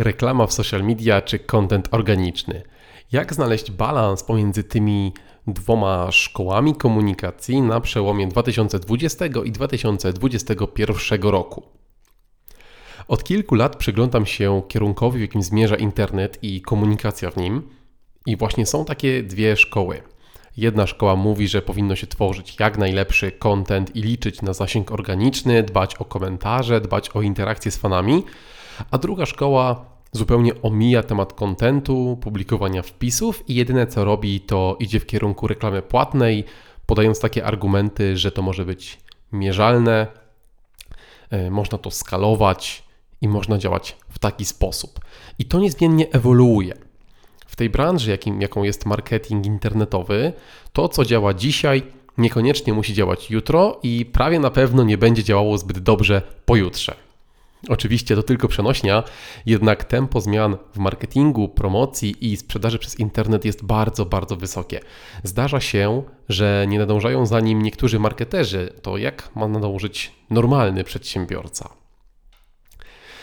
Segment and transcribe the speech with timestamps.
[0.00, 2.62] reklama w social media czy content organiczny.
[3.12, 5.12] Jak znaleźć balans pomiędzy tymi
[5.46, 11.62] dwoma szkołami komunikacji na przełomie 2020 i 2021 roku?
[13.08, 17.62] Od kilku lat przyglądam się kierunkowi, w jakim zmierza internet i komunikacja w nim,
[18.26, 20.02] i właśnie są takie dwie szkoły.
[20.56, 25.62] Jedna szkoła mówi, że powinno się tworzyć jak najlepszy content i liczyć na zasięg organiczny,
[25.62, 28.24] dbać o komentarze, dbać o interakcje z fanami,
[28.90, 35.00] a druga szkoła zupełnie omija temat kontentu, publikowania wpisów i jedyne co robi to idzie
[35.00, 36.44] w kierunku reklamy płatnej,
[36.86, 38.98] podając takie argumenty, że to może być
[39.32, 40.06] mierzalne,
[41.30, 42.84] e, można to skalować
[43.20, 45.00] i można działać w taki sposób.
[45.38, 46.74] I to niezmiennie ewoluuje.
[47.46, 50.32] W tej branży, jakim, jaką jest marketing internetowy,
[50.72, 51.82] to co działa dzisiaj,
[52.18, 57.09] niekoniecznie musi działać jutro i prawie na pewno nie będzie działało zbyt dobrze pojutrze.
[57.68, 59.02] Oczywiście to tylko przenośnia,
[59.46, 64.80] jednak tempo zmian w marketingu, promocji i sprzedaży przez internet jest bardzo, bardzo wysokie.
[65.24, 68.72] Zdarza się, że nie nadążają za nim niektórzy marketerzy.
[68.82, 71.68] To jak ma nadążyć normalny przedsiębiorca?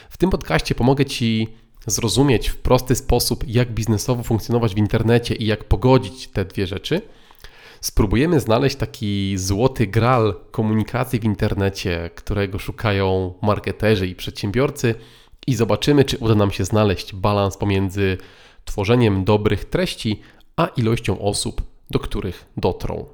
[0.10, 1.48] W tym podcaście pomogę Ci
[1.88, 7.02] zrozumieć w prosty sposób, jak biznesowo funkcjonować w internecie i jak pogodzić te dwie rzeczy–
[7.82, 14.96] spróbujemy znaleźć taki złoty gral komunikacji w internecie, którego szukają marketerzy i przedsiębiorcy,
[15.48, 18.18] i zobaczymy, czy uda nam się znaleźć balans pomiędzy
[18.66, 20.22] tworzeniem dobrych treści,
[20.56, 23.06] a ilością osób, do których dotrą.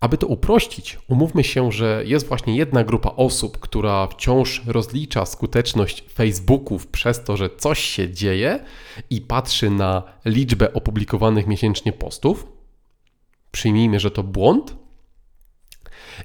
[0.00, 6.04] Aby to uprościć, umówmy się, że jest właśnie jedna grupa osób, która wciąż rozlicza skuteczność
[6.14, 8.64] Facebooków przez to, że coś się dzieje
[9.10, 12.57] i patrzy na liczbę opublikowanych miesięcznie postów
[13.50, 14.76] przyjmijmy, że to błąd.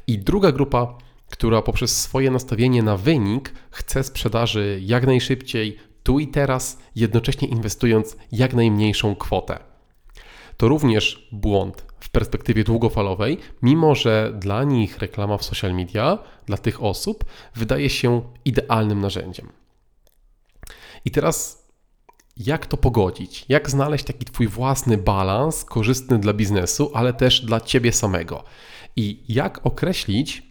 [0.07, 0.97] I druga grupa,
[1.29, 8.17] która poprzez swoje nastawienie na wynik chce sprzedaży jak najszybciej, tu i teraz, jednocześnie inwestując
[8.31, 9.59] jak najmniejszą kwotę.
[10.57, 16.57] To również błąd w perspektywie długofalowej, mimo że dla nich reklama w social media, dla
[16.57, 17.25] tych osób,
[17.55, 19.51] wydaje się idealnym narzędziem.
[21.05, 21.62] I teraz
[22.37, 23.45] jak to pogodzić?
[23.49, 28.43] Jak znaleźć taki Twój własny balans, korzystny dla biznesu, ale też dla Ciebie samego?
[28.95, 30.43] I jak określić,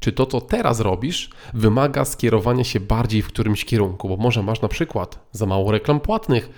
[0.00, 4.08] czy to, co teraz robisz, wymaga skierowania się bardziej w którymś kierunku?
[4.08, 6.50] Bo może masz na przykład za mało reklam płatnych,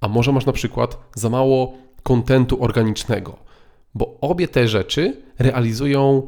[0.00, 3.38] a może masz na przykład za mało kontentu organicznego.
[3.94, 6.26] Bo obie te rzeczy realizują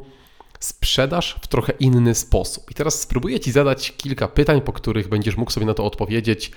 [0.59, 2.71] sprzedaż w trochę inny sposób.
[2.71, 6.51] I teraz spróbuję Ci zadać kilka pytań, po których będziesz mógł sobie na to odpowiedzieć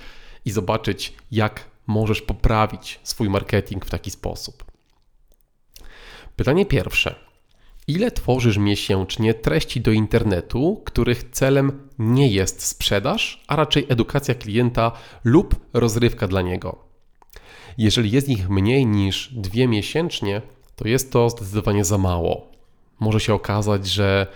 [0.45, 4.65] i zobaczyć, jak możesz poprawić swój marketing w taki sposób.
[6.37, 7.15] Pytanie pierwsze.
[7.87, 14.93] Ile tworzysz miesięcznie treści do internetu, których celem nie jest sprzedaż, a raczej edukacja klienta
[15.25, 16.85] lub rozrywka dla niego?
[17.79, 20.43] Jeżeli jest ich mniej niż dwie miesięcznie,
[20.77, 22.47] to jest to zdecydowanie za mało.
[23.01, 24.27] Może się okazać, że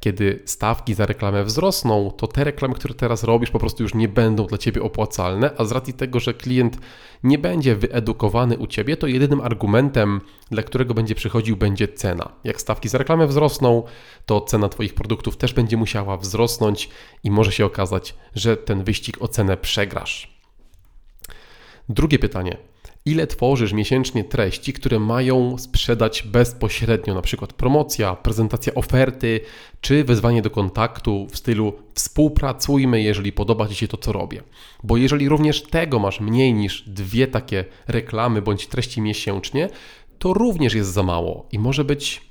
[0.00, 4.08] kiedy stawki za reklamę wzrosną, to te reklamy, które teraz robisz, po prostu już nie
[4.08, 6.78] będą dla ciebie opłacalne, a z racji tego, że klient
[7.22, 10.20] nie będzie wyedukowany u ciebie, to jedynym argumentem,
[10.50, 12.32] dla którego będzie przychodził, będzie cena.
[12.44, 13.82] Jak stawki za reklamę wzrosną,
[14.26, 16.90] to cena Twoich produktów też będzie musiała wzrosnąć
[17.24, 20.38] i może się okazać, że ten wyścig o cenę przegrasz.
[21.88, 22.56] Drugie pytanie
[23.10, 29.40] ile tworzysz miesięcznie treści, które mają sprzedać bezpośrednio, na przykład promocja, prezentacja oferty,
[29.80, 34.42] czy wezwanie do kontaktu w stylu współpracujmy, jeżeli podoba Ci się to, co robię.
[34.82, 39.68] Bo jeżeli również tego masz mniej niż dwie takie reklamy bądź treści miesięcznie,
[40.18, 42.28] to również jest za mało i może być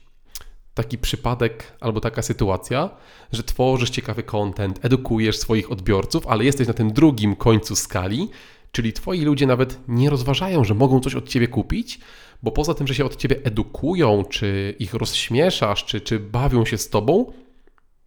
[0.74, 2.90] taki przypadek albo taka sytuacja,
[3.32, 8.30] że tworzysz ciekawy content, edukujesz swoich odbiorców, ale jesteś na tym drugim końcu skali
[8.72, 12.00] Czyli twoi ludzie nawet nie rozważają, że mogą coś od ciebie kupić,
[12.44, 16.78] bo poza tym, że się od ciebie edukują, czy ich rozśmieszasz, czy, czy bawią się
[16.78, 17.32] z tobą,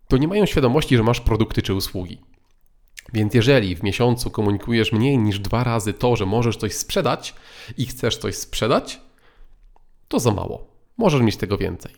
[0.08, 2.18] to nie mają świadomości, że masz produkty czy usługi.
[3.12, 7.34] Więc jeżeli w miesiącu komunikujesz mniej niż dwa razy to, że możesz coś sprzedać
[7.78, 9.00] i chcesz coś sprzedać,
[10.08, 10.66] to za mało.
[10.96, 11.92] Możesz mieć tego więcej.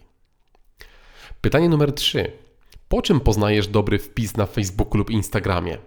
[1.41, 2.33] Pytanie numer trzy.
[2.89, 5.79] Po czym poznajesz dobry wpis na Facebooku lub Instagramie?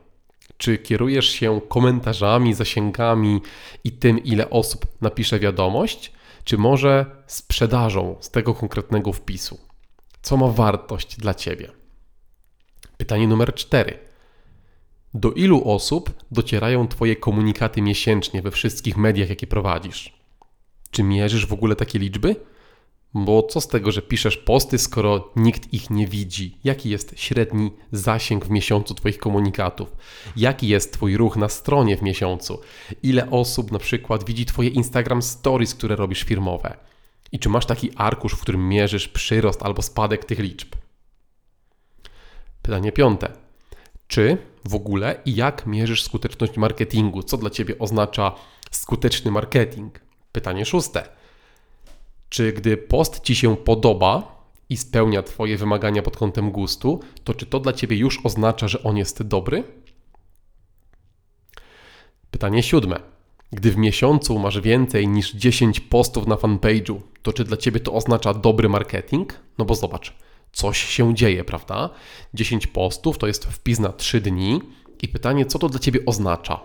[0.58, 3.42] Czy kierujesz się komentarzami, zasięgami
[3.84, 6.12] i tym, ile osób napisze wiadomość,
[6.44, 9.60] czy może sprzedażą z tego konkretnego wpisu?
[10.22, 11.72] Co ma wartość dla Ciebie?
[12.98, 14.00] Pytanie numer cztery.
[15.14, 20.14] Do ilu osób docierają Twoje komunikaty miesięcznie we wszystkich mediach, jakie prowadzisz?
[20.92, 22.36] Czy mierzysz w ogóle takie liczby?
[23.14, 26.58] Bo co z tego, że piszesz posty, skoro nikt ich nie widzi?
[26.64, 29.96] Jaki jest średni zasięg w miesiącu Twoich komunikatów?
[30.36, 32.62] Jaki jest Twój ruch na stronie w miesiącu?
[33.04, 36.78] Ile osób na przykład widzi Twoje Instagram Stories, które robisz firmowe?
[37.32, 40.76] I czy masz taki arkusz, w którym mierzysz przyrost albo spadek tych liczb?
[42.62, 43.32] Pytanie piąte.
[44.08, 47.24] Czy w ogóle i jak mierzysz skuteczność marketingu?
[47.24, 48.36] Co dla Ciebie oznacza
[48.72, 50.00] skuteczny marketing?
[50.32, 51.15] Pytanie szóste.
[52.30, 54.36] Czy gdy post Ci się podoba
[54.70, 58.84] i spełnia Twoje wymagania pod kątem gustu, to czy to dla Ciebie już oznacza, że
[58.84, 59.64] on jest dobry?
[62.32, 63.00] Pytanie siódme.
[63.52, 67.94] Gdy w miesiącu masz więcej niż 10 postów na fanpage'u, to czy dla Ciebie to
[67.94, 69.34] oznacza dobry marketing?
[69.58, 70.14] No bo zobacz,
[70.52, 71.90] coś się dzieje, prawda?
[72.34, 74.62] 10 postów to jest wpis na 3 dni
[75.02, 76.60] i pytanie, co to dla Ciebie oznacza?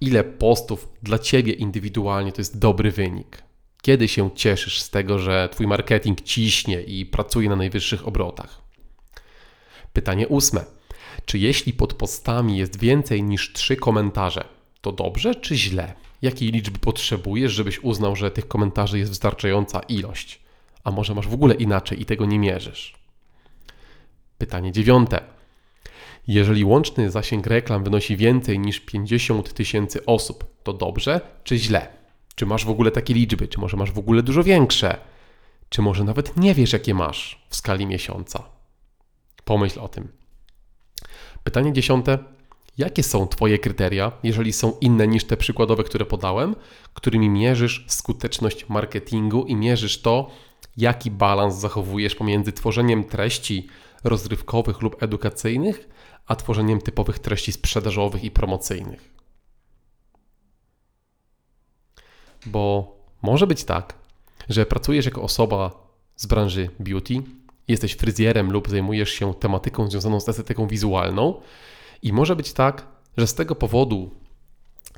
[0.00, 3.42] Ile postów dla Ciebie indywidualnie to jest dobry wynik?
[3.86, 8.62] Kiedy się cieszysz z tego, że Twój marketing ciśnie i pracuje na najwyższych obrotach?
[9.92, 10.64] Pytanie ósme.
[11.24, 14.44] Czy jeśli pod postami jest więcej niż 3 komentarze,
[14.80, 15.94] to dobrze czy źle?
[16.22, 20.40] Jakiej liczby potrzebujesz, żebyś uznał, że tych komentarzy jest wystarczająca ilość?
[20.84, 22.94] A może masz w ogóle inaczej i tego nie mierzysz?
[24.38, 25.20] Pytanie dziewiąte.
[26.28, 32.05] Jeżeli łączny zasięg reklam wynosi więcej niż 50 tysięcy osób, to dobrze czy źle?
[32.36, 33.48] Czy masz w ogóle takie liczby?
[33.48, 34.98] Czy może masz w ogóle dużo większe?
[35.68, 38.42] Czy może nawet nie wiesz, jakie masz w skali miesiąca?
[39.44, 40.08] Pomyśl o tym.
[41.44, 42.18] Pytanie dziesiąte.
[42.78, 46.56] Jakie są Twoje kryteria, jeżeli są inne niż te przykładowe, które podałem,
[46.94, 50.30] którymi mierzysz skuteczność marketingu i mierzysz to,
[50.76, 53.68] jaki balans zachowujesz pomiędzy tworzeniem treści
[54.04, 55.88] rozrywkowych lub edukacyjnych,
[56.26, 59.15] a tworzeniem typowych treści sprzedażowych i promocyjnych?
[62.46, 63.94] Bo może być tak,
[64.48, 65.70] że pracujesz jako osoba
[66.16, 67.22] z branży beauty,
[67.68, 71.40] jesteś fryzjerem lub zajmujesz się tematyką związaną z estetyką wizualną,
[72.02, 74.10] i może być tak, że z tego powodu,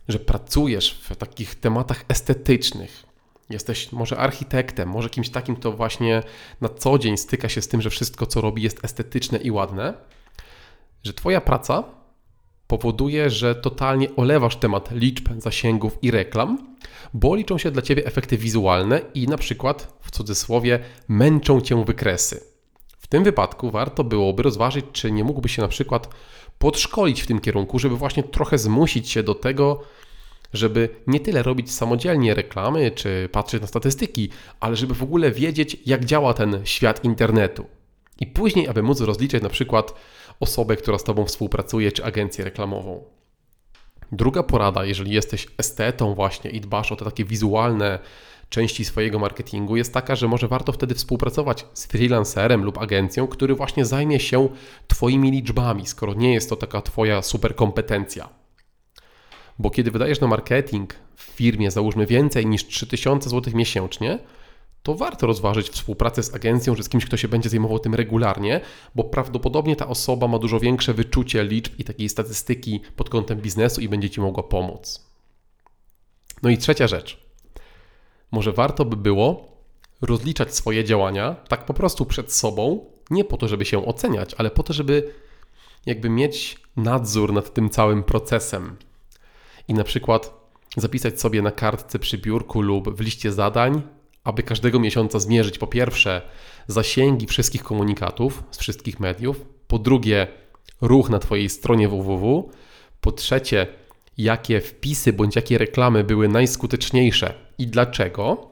[0.08, 3.06] że pracujesz w takich tematach estetycznych,
[3.50, 6.22] jesteś może architektem, może kimś takim, kto właśnie
[6.60, 9.94] na co dzień styka się z tym, że wszystko, co robi, jest estetyczne i ładne,
[11.04, 11.84] że Twoja praca
[12.68, 16.76] powoduje, że totalnie olewasz temat liczb, zasięgów i reklam,
[17.14, 20.78] bo liczą się dla Ciebie efekty wizualne i na przykład, w cudzysłowie,
[21.08, 22.44] męczą Cię wykresy.
[22.98, 26.08] W tym wypadku warto byłoby rozważyć, czy nie mógłby się na przykład
[26.58, 29.82] podszkolić w tym kierunku, żeby właśnie trochę zmusić się do tego,
[30.52, 34.30] żeby nie tyle robić samodzielnie reklamy czy patrzeć na statystyki,
[34.60, 37.66] ale żeby w ogóle wiedzieć, jak działa ten świat internetu.
[38.20, 39.94] I później, aby móc rozliczyć na przykład
[40.40, 43.04] osobę, która z Tobą współpracuje, czy agencję reklamową.
[44.12, 47.98] Druga porada, jeżeli jesteś estetą właśnie i dbasz o te takie wizualne
[48.48, 53.54] części swojego marketingu jest taka, że może warto wtedy współpracować z freelancerem lub agencją, który
[53.54, 54.48] właśnie zajmie się
[54.86, 58.28] Twoimi liczbami, skoro nie jest to taka Twoja super kompetencja.
[59.58, 64.18] Bo kiedy wydajesz na marketing w firmie, załóżmy więcej niż 3000 zł miesięcznie,
[64.88, 68.60] to warto rozważyć współpracę z agencją, że z kimś, kto się będzie zajmował tym regularnie,
[68.94, 73.80] bo prawdopodobnie ta osoba ma dużo większe wyczucie liczb i takiej statystyki pod kątem biznesu
[73.80, 75.06] i będzie Ci mogła pomóc.
[76.42, 77.18] No i trzecia rzecz
[78.30, 79.48] może warto by było
[80.00, 84.50] rozliczać swoje działania tak po prostu przed sobą, nie po to, żeby się oceniać, ale
[84.50, 85.14] po to, żeby
[85.86, 88.76] jakby mieć nadzór nad tym całym procesem.
[89.68, 93.82] I na przykład zapisać sobie na kartce przy biurku lub w liście zadań,
[94.28, 96.22] aby każdego miesiąca zmierzyć po pierwsze
[96.66, 100.26] zasięgi wszystkich komunikatów z wszystkich mediów, po drugie
[100.80, 102.50] ruch na Twojej stronie www,
[103.00, 103.66] po trzecie
[104.18, 108.50] jakie wpisy bądź jakie reklamy były najskuteczniejsze i dlaczego.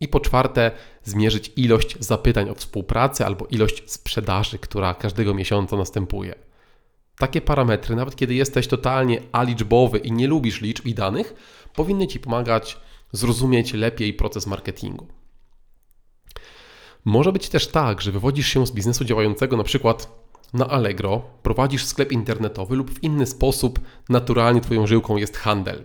[0.00, 0.70] I po czwarte,
[1.04, 6.34] zmierzyć ilość zapytań o współpracę albo ilość sprzedaży, która każdego miesiąca następuje.
[7.18, 11.34] Takie parametry, nawet kiedy jesteś totalnie aliczbowy i nie lubisz liczb i danych,
[11.74, 12.76] powinny Ci pomagać
[13.14, 15.06] zrozumieć lepiej proces marketingu.
[17.04, 21.84] Może być też tak, że wywodzisz się z biznesu działającego na przykład na Allegro, prowadzisz
[21.84, 25.84] sklep internetowy lub w inny sposób naturalnie Twoją żyłką jest handel.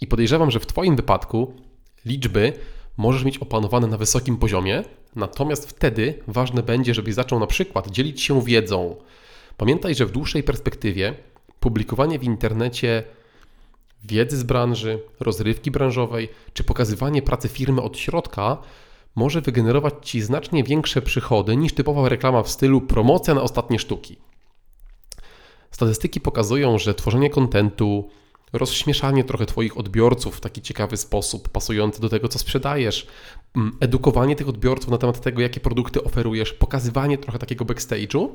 [0.00, 1.54] I podejrzewam, że w Twoim wypadku
[2.04, 2.52] liczby
[2.96, 4.84] możesz mieć opanowane na wysokim poziomie,
[5.16, 8.96] natomiast wtedy ważne będzie, żebyś zaczął na przykład dzielić się wiedzą.
[9.56, 11.14] Pamiętaj, że w dłuższej perspektywie
[11.60, 13.04] publikowanie w internecie
[14.04, 18.58] wiedzy z branży, rozrywki branżowej czy pokazywanie pracy firmy od środka
[19.14, 24.16] może wygenerować Ci znacznie większe przychody niż typowa reklama w stylu promocja na ostatnie sztuki.
[25.70, 28.10] Statystyki pokazują, że tworzenie kontentu,
[28.52, 33.06] rozśmieszanie trochę Twoich odbiorców w taki ciekawy sposób, pasujący do tego, co sprzedajesz,
[33.56, 38.28] mm, edukowanie tych odbiorców na temat tego, jakie produkty oferujesz, pokazywanie trochę takiego backstage'u,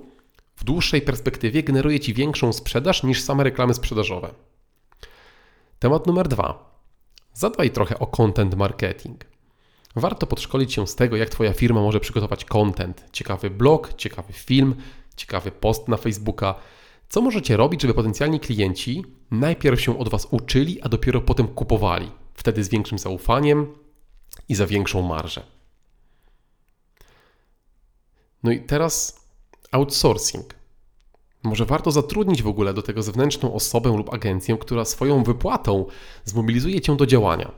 [0.56, 4.30] w dłuższej perspektywie generuje Ci większą sprzedaż niż same reklamy sprzedażowe.
[5.84, 6.80] Temat numer dwa.
[7.34, 9.26] Zadbaj trochę o content marketing.
[9.96, 13.06] Warto podszkolić się z tego, jak Twoja firma może przygotować content.
[13.12, 14.76] Ciekawy blog, ciekawy film,
[15.16, 16.56] ciekawy post na Facebooka.
[17.10, 22.12] Co możecie robić, żeby potencjalni klienci najpierw się od Was uczyli, a dopiero potem kupowali?
[22.34, 23.76] Wtedy z większym zaufaniem
[24.50, 25.44] i za większą marżę.
[28.44, 29.22] No i teraz
[29.72, 30.56] outsourcing.
[31.44, 35.86] Może warto zatrudnić w ogóle do tego zewnętrzną osobę lub agencję, która swoją wypłatą
[36.26, 37.52] zmobilizuje cię do działania.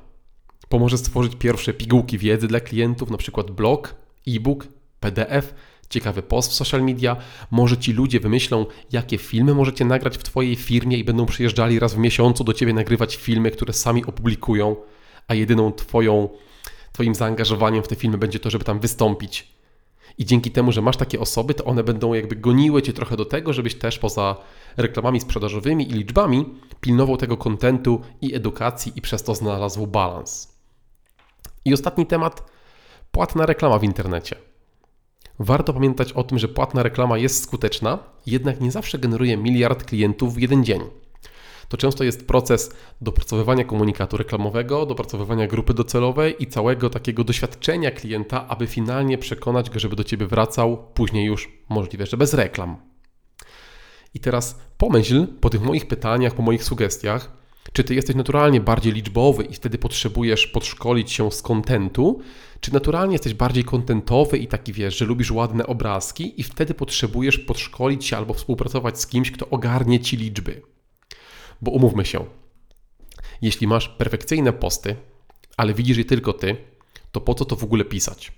[0.69, 3.43] Pomoże stworzyć pierwsze pigułki wiedzy dla klientów, np.
[3.43, 3.95] blog,
[4.27, 4.67] e-book,
[4.99, 5.53] PDF,
[5.89, 7.15] ciekawy post w social media.
[7.51, 11.93] Może ci ludzie wymyślą, jakie filmy możecie nagrać w Twojej firmie i będą przyjeżdżali raz
[11.93, 14.75] w miesiącu do Ciebie nagrywać filmy, które sami opublikują,
[15.27, 16.29] a jedyną Twoją,
[16.91, 19.54] Twoim zaangażowaniem w te filmy będzie to, żeby tam wystąpić
[20.17, 23.25] i dzięki temu, że masz takie osoby, to one będą jakby goniły cię trochę do
[23.25, 24.35] tego, żebyś też poza
[24.77, 26.45] reklamami sprzedażowymi i liczbami
[26.81, 30.55] pilnował tego kontentu i edukacji i przez to znalazł balans.
[31.65, 32.51] I ostatni temat
[33.11, 34.35] płatna reklama w internecie.
[35.39, 40.35] Warto pamiętać o tym, że płatna reklama jest skuteczna, jednak nie zawsze generuje miliard klientów
[40.35, 40.81] w jeden dzień
[41.69, 48.47] to często jest proces dopracowywania komunikatu reklamowego, dopracowywania grupy docelowej i całego takiego doświadczenia klienta,
[48.47, 52.77] aby finalnie przekonać go, żeby do ciebie wracał, później już możliwe, że bez reklam.
[54.13, 57.31] I teraz pomyśl po tych moich pytaniach, po moich sugestiach,
[57.73, 62.21] czy ty jesteś naturalnie bardziej liczbowy i wtedy potrzebujesz podszkolić się z kontentu,
[62.59, 67.39] czy naturalnie jesteś bardziej kontentowy i taki wiesz, że lubisz ładne obrazki i wtedy potrzebujesz
[67.39, 70.61] podszkolić się albo współpracować z kimś, kto ogarnie ci liczby.
[71.61, 72.25] Bo umówmy się,
[73.41, 74.95] jeśli masz perfekcyjne posty,
[75.57, 76.57] ale widzisz je tylko ty,
[77.11, 78.31] to po co to w ogóle pisać?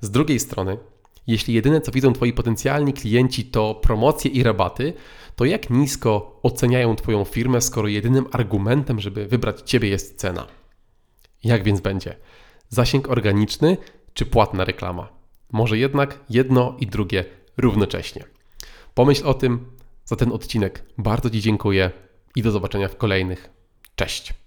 [0.00, 0.78] Z drugiej strony,
[1.26, 4.92] jeśli jedyne co widzą Twoi potencjalni klienci to promocje i rabaty,
[5.36, 10.46] to jak nisko oceniają Twoją firmę, skoro jedynym argumentem, żeby wybrać Ciebie jest cena?
[11.44, 12.16] Jak więc będzie?
[12.68, 13.76] Zasięg organiczny
[14.14, 15.08] czy płatna reklama?
[15.52, 17.24] Może jednak jedno i drugie
[17.56, 18.24] równocześnie.
[18.94, 19.66] Pomyśl o tym.
[20.04, 21.90] Za ten odcinek bardzo Ci dziękuję
[22.36, 23.50] i do zobaczenia w kolejnych.
[23.96, 24.39] Cześć!